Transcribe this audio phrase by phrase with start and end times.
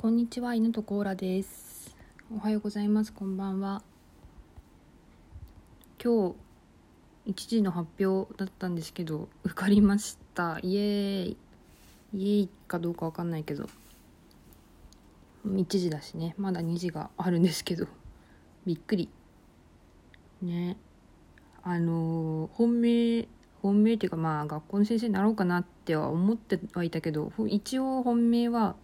[0.00, 1.94] こんにちは犬とコーラです。
[2.34, 3.12] おはようございます。
[3.12, 3.82] こんばんは。
[6.02, 6.34] 今
[7.26, 10.58] 日1時の発表だったんですけど受かりました。
[10.62, 11.36] イエーイ。
[12.14, 13.68] イエーイかどうかわかんないけど。
[15.46, 16.34] 1時だしね。
[16.38, 17.86] まだ2時があるんですけど。
[18.64, 19.10] びっくり。
[20.40, 20.78] ね。
[21.62, 23.28] あの本命
[23.60, 28.76] 本命っていうかまあ学校の先生になろうかなっては思ってはいたけど一応本命は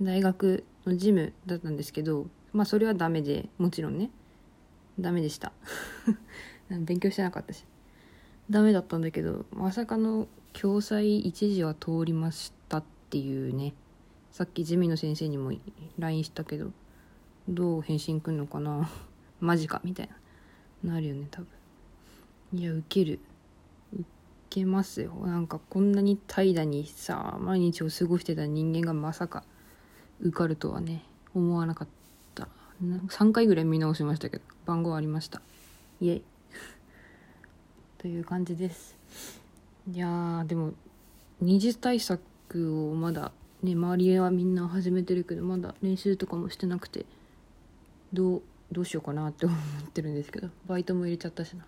[0.00, 4.10] 大学の事務だったんですけどまあそれはダメでもちろんね。
[5.00, 5.52] ダメでした。
[6.68, 7.64] 勉強してなかったし。
[8.50, 13.74] ダメだったんだけどまさかの共済一時は通りましたっていうね。
[14.30, 15.52] さっきジミの先生にも
[15.98, 16.72] LINE したけど
[17.48, 18.90] どう返信くんのかな。
[19.40, 20.08] マジかみたい
[20.82, 20.92] な。
[20.94, 21.48] なるよね多分。
[22.60, 23.20] いやウケる。
[23.98, 24.04] ウ
[24.50, 25.14] ケますよ。
[25.24, 29.44] なんかこんなに怠惰にさ毎日を過ごしてた人間がまさか
[30.22, 31.02] 受かるとはね
[31.34, 31.88] 思わなかっ
[32.34, 32.48] た。
[32.82, 35.42] 3回ぐらい見直しましたけど番号ありました。
[36.00, 36.22] イエイ。
[37.98, 38.96] という感じです。
[39.92, 40.72] いやーでも
[41.40, 47.04] 二次対策をまだね周りはみんな始めてるけどまだ練習とかもしてなくて
[48.12, 49.58] どうどうしようかなって思っ
[49.92, 51.66] てるんですけどバイトも入れちゃったしな。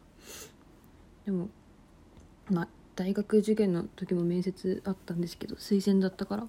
[1.25, 1.49] でも
[2.51, 6.47] まあ大学受験の時も面接あったんですけど推薦だったから。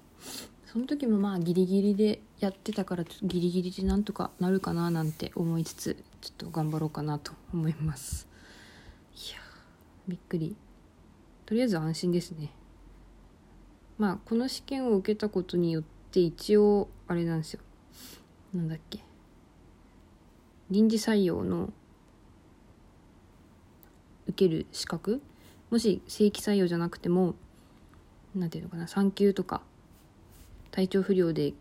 [0.66, 8.28] その時もまあギリギリでやってたからちょっとギリギリでなんとかなるかななんて思いつつちょっと頑張ろうかなと思います。
[9.14, 9.38] いや
[10.08, 10.56] びっくり。
[11.46, 12.50] とりあえず安心ですね。
[13.96, 17.60] まあこの試験を受けたことによって一応あれなんですよ。
[18.52, 19.04] なんだっけ。
[20.70, 21.72] 臨時採用の
[24.26, 25.22] 受ける資格
[25.70, 27.34] もし正規採用じゃなくても
[28.34, 29.62] 何ていうのかな産休とか
[30.70, 31.54] 体調不良で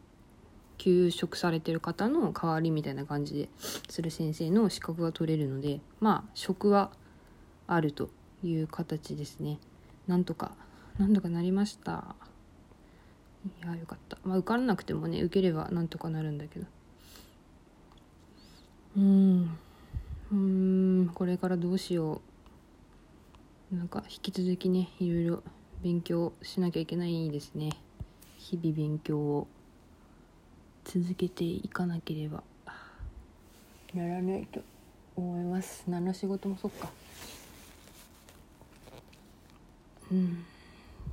[0.78, 3.50] 休職されてる方の代わりみたいな感じで
[3.90, 6.92] する先生の資格が取れるのでまあ職は
[7.68, 8.10] あると
[8.44, 9.58] いう形ですね。
[10.08, 10.52] なんとか
[11.00, 12.16] なんとかなりました。
[13.64, 14.18] いやよかった。
[14.24, 16.66] まあ受からなくてもね受ければなんとかなるんだけど。
[18.98, 19.58] うん。
[20.32, 21.12] うん。
[21.14, 22.22] これからどうしよう。
[23.72, 25.44] なんか引き続きねいろいろ
[25.82, 27.72] 勉強しなきゃいけないですね。
[28.38, 29.48] 日々勉強を。
[30.86, 32.44] 続けていかなければ。
[33.96, 34.62] ならないと
[35.16, 35.84] 思います。
[35.88, 36.92] 何の仕事もそっか。
[40.12, 40.46] うん。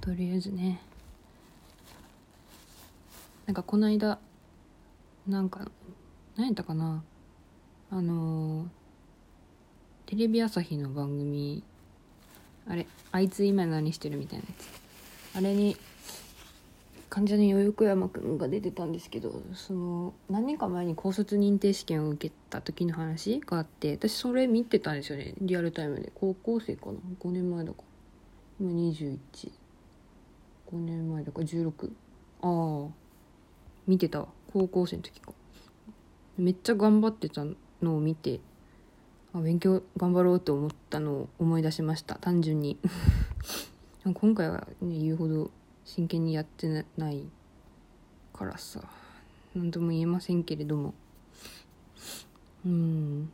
[0.01, 0.79] とりあえずね。
[3.47, 4.19] なんかこの間
[5.27, 5.67] なんか
[6.37, 7.03] 何やったかな。
[7.91, 8.67] あのー、
[10.07, 11.62] テレビ朝日の番組
[12.69, 15.37] あれあいつ今何してるみたいなやつ。
[15.39, 15.77] あれに
[17.12, 25.34] 患者に横山くんが出てたんですけどその何年か前に高卒認定試験を受けた時の話があって私それ見てたんですよね。
[25.41, 26.11] リアルタイムで。
[26.15, 26.93] 高校生かな。
[27.21, 27.83] 5年前だか。
[28.59, 29.19] 今215
[30.73, 31.41] 年前だか。
[31.41, 31.91] ら16
[32.41, 32.94] ああ。
[33.87, 35.33] 見てた高校生の時か。
[36.39, 37.44] めっちゃ頑張ってた
[37.83, 38.41] のを見て。
[39.34, 42.16] あ勉強頑張ろうと思ったのを思い出しました。
[42.16, 42.78] 単純に。
[44.04, 45.50] 今回はね言うほど
[45.84, 47.25] 真剣にやってない
[48.32, 48.82] からさ。
[49.54, 50.94] 何とも言えませんけれども。
[52.65, 53.20] うん。
[53.20, 53.28] なん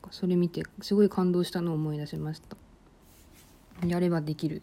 [0.00, 2.56] かそれ見てすごい感動したのを思い出しました。
[3.86, 4.62] やればできる。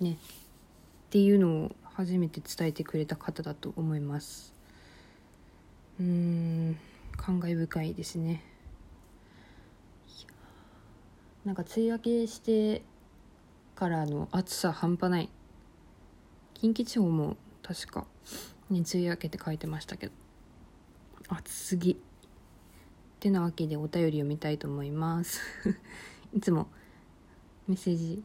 [0.00, 0.12] ね。
[0.12, 4.54] っていうのを初めて伝えてくれた方だと思います。
[6.00, 6.78] うーん。
[7.16, 8.47] 感慨深いですね。
[11.48, 12.82] なんか梅雨明けして
[13.74, 15.30] からの暑さ半端ない。
[16.52, 18.04] 近畿地方も確か
[18.68, 20.12] に梅雨明けって書いてましたけど。
[21.26, 21.92] 暑すぎ。
[21.92, 21.96] っ
[23.20, 25.40] てなわけでお便り読みたいと思います。
[26.36, 26.68] いつも
[27.66, 28.22] メッセージ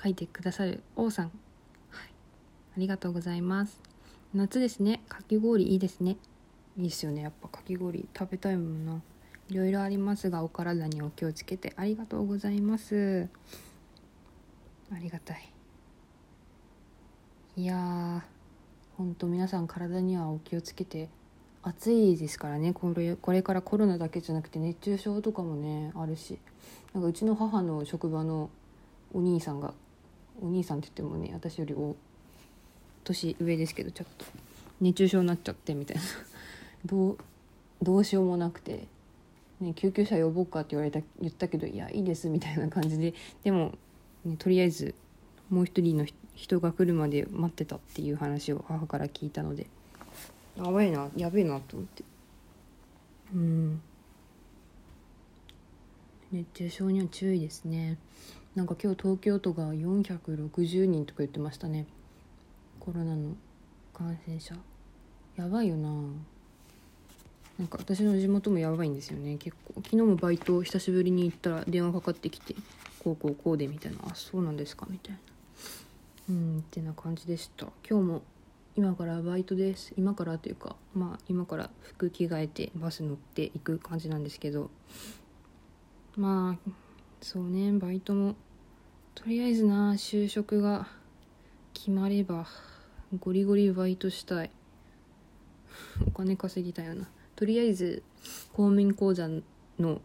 [0.00, 1.32] 書いてくださる王さん、
[1.90, 2.10] はい、
[2.76, 3.80] ありがとうございます。
[4.34, 5.02] 夏ですね。
[5.08, 6.16] かき氷いいですね。
[6.76, 7.22] いいですよね。
[7.22, 9.02] やっぱかき氷食べたいもんな。
[9.48, 13.28] いろいろありますがお体にお気をつけてありがとうございます。
[14.92, 15.52] ありがたい。
[17.56, 18.20] いやー
[18.96, 21.08] ほんと皆さん体にはお気をつけて
[21.62, 22.72] 暑いですからね。
[22.72, 26.38] これこれからコロナだけじゃなくて熱中症とかもねあるし。
[26.94, 28.50] なんかうちの母の職場の
[29.14, 29.74] お兄さんが
[30.40, 31.96] お兄さんって言ってもね私よりお
[33.04, 34.24] 年上ですけどちょっと
[34.80, 36.02] 熱中症になっちゃってみたいな。
[36.84, 37.18] どう
[37.82, 38.86] どうしようもなくて、
[39.62, 43.14] ね、救急車呼ぼうかって言われた言ったけどいやいいですみたいな感じで
[43.44, 43.72] でも、
[44.24, 44.94] ね、とりあえず
[45.50, 49.68] もう一人の人が来るまで待ってたっていう話を母から聞いたので
[50.56, 52.04] やばいなやべえなと思って。
[53.34, 53.80] うん。
[56.30, 57.98] 熱中症には注意ですね。
[58.54, 61.86] なんか今日東京都が460人とか言ってましたね。
[62.80, 63.34] コロナの
[63.94, 64.54] 感染者。
[65.36, 65.90] やばいよな。
[67.62, 69.36] なんか私の地元もやばいんですよね。
[69.36, 69.74] 結構。
[69.76, 72.56] 昨日もバイト久しぶりに行ったら電話かかってきて
[72.98, 73.98] こうこうこうでみたいな。
[74.10, 74.84] あそうなんですか。
[74.90, 75.20] みたいな。
[76.30, 77.68] うんってな感じでした。
[77.88, 78.22] 今日も
[78.74, 79.94] 今からバイトです。
[79.96, 84.68] 今からというかまあ今から服着替えてバス乗っていく感じなんですけど。
[86.16, 86.70] まあ
[87.20, 87.70] そうね。
[87.78, 88.34] バイトも
[89.14, 90.88] とりあえずな就職が
[91.74, 92.48] 決まれば
[93.20, 94.50] ゴリゴリバイトしたい。
[96.08, 97.08] お金稼ぎたいよな。
[97.36, 98.02] とりあえず
[98.52, 99.28] 公民口座
[99.78, 100.00] の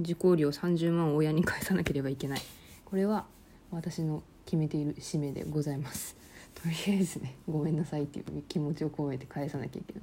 [0.00, 2.40] 受講料30万を親に返さなければいけない。
[2.84, 3.26] これは
[3.70, 6.16] 私の決めている使命でございます。
[6.54, 10.02] とりあえずねごめんなさいっていう気持ちを込めて返さなきゃいけない、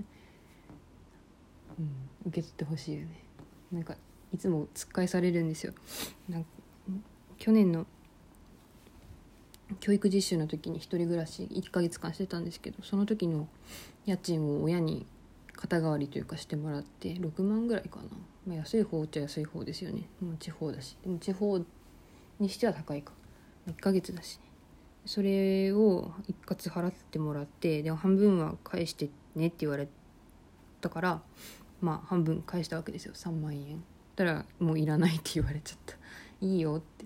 [1.79, 1.89] うん、
[2.27, 3.23] 受け取ってほしいよね。
[3.71, 3.95] なんか
[4.33, 5.73] いつもつっかえされるんですよ。
[6.29, 6.49] なんか
[7.37, 7.85] 去年の
[9.79, 13.47] 教育実習の時に一人暮らし1ヶ月間してたんですけどその時の
[14.05, 15.05] 家賃を親に
[15.61, 18.03] 肩代わりというかしてもらって6万ぐらいかな、
[18.47, 20.09] まあ、安い方っちゃ安い方ですよね。
[20.19, 20.97] もう地方だし。
[21.03, 21.61] でも地方
[22.39, 23.13] にしては高いか。
[23.67, 24.43] 1ヶ月だしね。
[25.05, 29.87] それを一括払ってもらってでも半分は返してねって言われ
[30.79, 31.21] たから
[31.79, 33.13] まあ半分返したわけですよ。
[33.13, 33.83] 3万円。
[34.15, 35.95] たらもういらないって言われちゃった。
[36.41, 37.05] いいよって。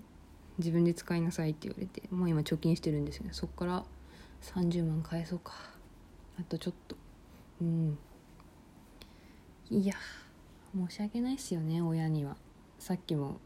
[0.56, 2.08] 自分で使いなさいって言われて。
[2.10, 3.34] もう今貯金してるんですよね。
[3.34, 3.84] そっから
[4.40, 5.52] 30万返そうか。
[6.40, 6.96] あとちょっと。
[7.60, 7.98] うん。
[9.70, 9.94] いや
[10.74, 12.36] 申し訳ないっすよね親には。
[12.78, 13.40] さっきも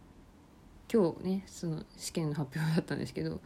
[0.92, 3.40] 今日ねその試験の発表だったんですけど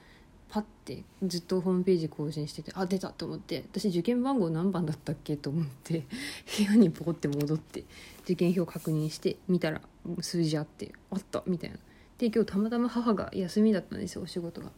[0.48, 6.04] パッてずっとホームページ更新しててあ出たと思って私受験番号何番だったっけと思って
[6.58, 7.84] 部屋にポコって戻って
[8.24, 9.80] 受験票確認して見たら
[10.20, 11.76] 数字あってあったみたいな。
[12.18, 14.72] で今日たまたま母が休みだったんですよお仕事が。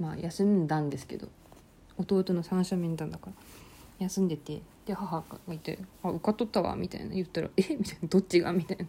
[0.00, 1.28] まあ休んだんですけど
[1.98, 3.32] 弟の三者面談だから。
[3.98, 7.62] 休んでてで母がいて「あ受かっとったわ」みたいな言ったら「え？
[7.76, 8.86] みたいな「どっちが?」みたいな。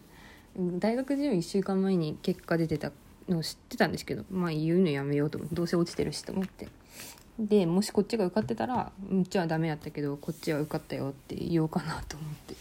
[0.78, 2.90] 大学時1週間前に結果出てた
[3.28, 6.68] のを知ってたんですけどまあ言うのやめようと思ってどうせ落ちてるしと思って。
[7.38, 12.54] でもしこっちが受かってたらうちはダメやったけどこっちは受かったよって言おうかなと思って。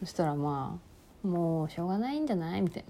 [0.00, 0.78] そしたらま
[1.24, 2.62] あもうしょうがないんじゃない？
[2.62, 2.84] みたい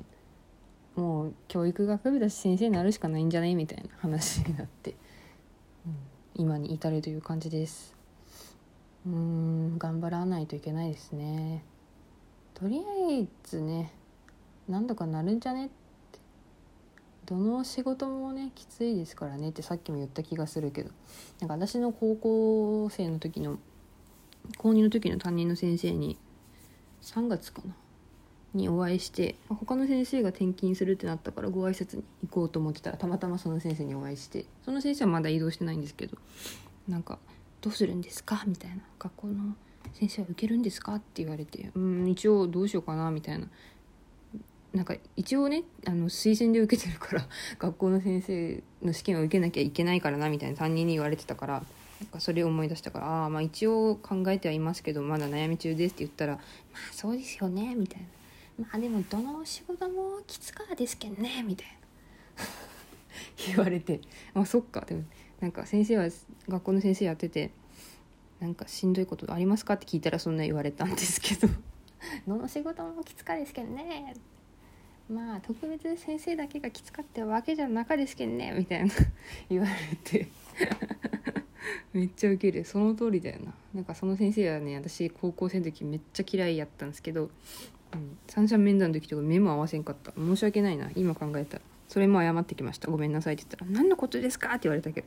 [0.96, 1.02] な。
[1.02, 3.54] もう教育学部だし先生になるしかないんじゃない？
[3.54, 4.94] みたいな話になって、
[5.86, 5.94] うん、
[6.34, 7.94] 今に至るという感じです。
[9.08, 11.64] うん頑張らないといけないですね。
[12.52, 13.92] とりあえずね
[14.68, 15.74] 何とかなるんじゃねって。
[17.24, 20.90] どの仕事もねきついですからねってさっきも言った気がするけど。
[21.40, 23.58] なんか私の高校生の時の
[24.58, 26.18] 高2の時の担任の先生に
[27.02, 27.74] 3月かな
[28.54, 34.44] にお会いして他の先生が転勤するってなったからご挨拶に行こうと思ってたらたまたまその先生にお会いして。
[34.64, 36.18] その先生はまだ移動してないんですけど。
[36.88, 37.18] なんか
[37.60, 39.56] 「どうするんですか?」みたいな「学校の
[39.94, 43.48] 先生は受けるんですか?」って言われて「うん一応どうしようかな」みたいな。
[44.70, 47.26] なんか一応ねあの推薦で受けてるから
[47.58, 51.64] 学校の先生の試験を受けなきゃいけないからなみたいな担任に言われてたから
[52.00, 58.02] なんかそれを思い出したからああまあ一応考えてはいますけどまだ悩み中ですって言ったらまあそうですよねみたい
[58.58, 58.66] な。
[58.66, 62.44] まあでもどの仕事もきつかですけんねみたいな。
[63.48, 64.00] 言われて。
[64.34, 65.04] あそっかでも
[65.40, 66.08] なんか先生は
[66.48, 67.50] 学校の先生やってて
[68.40, 71.48] なんかしんどいことありますかって聞いたらそんな言われたんですけど
[72.26, 74.14] どの仕事もきつかですけんね
[75.08, 78.92] まあ特別先生だけがきつかったわけじゃなかですけんねみたいな
[79.48, 79.72] 言われ
[80.04, 80.28] て。
[81.92, 82.64] めっちゃウケる。
[82.64, 83.52] その通りだよな。
[83.74, 87.30] なんかその先生はね私高校生の時めっちゃ嫌いやったんですけど、
[87.92, 90.12] うん、三者面談の時とか目も合わせんかった。
[90.12, 90.90] 申し訳ないな。
[90.94, 95.06] 今考えたらそれも謝ってきましたごめんなさいって言ったら「何のことですか?」って言われたけど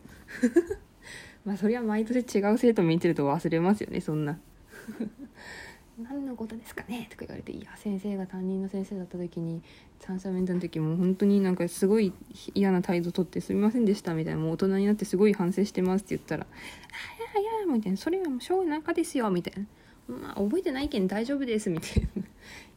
[1.45, 4.39] まあそりゃ毎年違う生徒見てると忘れますよねそんな
[6.01, 9.61] 何のことですかね?」とか言われて「いや先生が担任の先生だった時に
[9.99, 12.11] 三者面談の時も本当になんかすごい
[12.55, 19.67] 嫌な態度とってすみませんでした」みたいな「もう大人になってすごい反省してます」って言ったら「あいやいや」みたいな「それはもうしょうがなかですよ」みたいな
[20.17, 22.23] 「まあ覚えてないけん大丈夫です」みたいな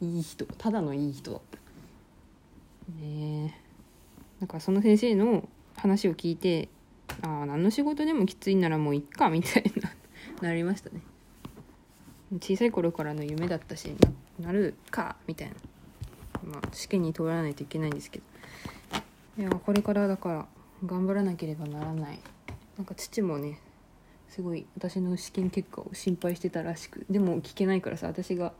[0.01, 1.57] いい人ただのいい人だった
[3.01, 3.64] ねえ
[4.41, 6.69] だかその先生の話を聞いて
[7.21, 9.91] ああ何の仕事でもきついならもういっかみたいな
[10.47, 11.01] なりましたね。
[12.41, 13.95] 小さい頃からの夢だったし
[14.39, 15.55] なるかみたいな、
[16.43, 18.25] まあ、試験に通らないといけないんですけど。
[19.37, 20.47] いやこれからだから
[20.85, 22.19] 頑張らなければならない。
[22.77, 23.59] なんか父もね
[24.27, 28.53] すごい私の試験結果を心配してたらしくでも聞けないからさ私が。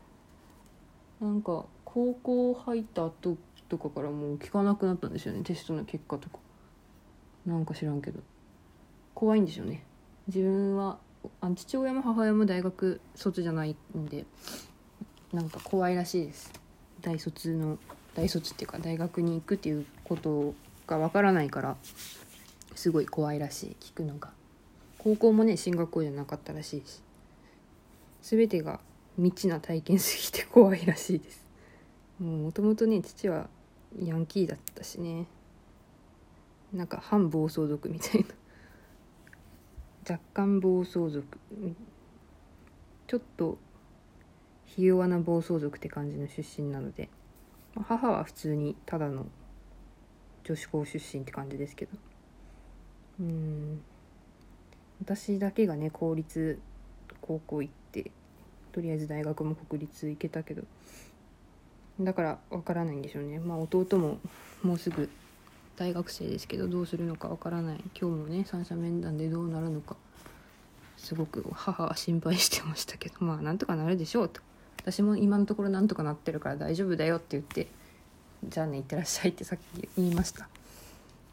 [1.20, 5.42] なんか高校入った後とかからもう聞かなくなったんですよね。
[5.42, 6.38] テストの結果とか。
[7.44, 8.20] なんか知らんけど。
[9.14, 9.82] 怖いんですよね。
[10.26, 10.98] 自分は
[11.40, 14.24] あ父親も母親も大学卒じゃないんで
[15.32, 16.52] なんか怖いらしいです。
[17.00, 17.78] 大卒の
[18.14, 20.54] 大卒っていうか大学に行くっていうこと
[20.86, 21.76] がわからないから
[22.74, 23.76] すごい怖いらしい。
[23.80, 24.30] 聞くのが。
[24.98, 27.00] 高校もね進学校じゃなかったらしいし。
[28.22, 28.80] 全てが
[29.16, 31.44] 未知な体験すぎて怖いらしいです。
[32.18, 33.48] もともとね父は
[34.02, 35.26] ヤンキーだったしね。
[36.72, 38.26] なんか反暴走族みたいな。
[40.08, 41.38] 若干暴走族。
[43.06, 43.58] ちょっと
[44.66, 47.08] ひ弱な暴走族って感じの出身なので。
[47.84, 49.26] 母は普通にただの
[50.44, 51.92] 女子校出身って感じですけど。
[53.20, 53.80] うん。
[55.00, 56.58] 私だけがね公立
[57.20, 58.10] 高校行って
[58.72, 60.62] とりあえず大学も国立行けたけど。
[62.00, 63.38] だからわからないんでしょうね。
[63.38, 64.18] まあ弟も
[64.62, 65.08] もうすぐ
[65.76, 67.76] 大学生ですけどどうするのかわからない。
[67.98, 69.96] 今日もね三者面談でどうなるのか
[70.96, 73.16] すごく母は心配してましたけど。
[73.20, 74.40] まあなんとかなるでしょうと。
[74.78, 77.66] 私も今のところなんとかなってるから大丈夫だよって言って
[78.48, 80.48] じゃあねいってらっしゃいってさっき言いました。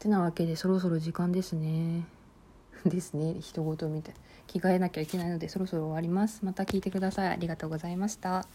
[0.04, 2.04] てなわけでそろそろ時間ですね。
[2.84, 3.36] ですね。
[3.40, 4.14] 人事みたい。
[4.46, 6.44] 着替えなきゃいけないのでそろそろ終わります。
[6.44, 7.28] また聞いてください。
[7.28, 8.46] ありがとうございました。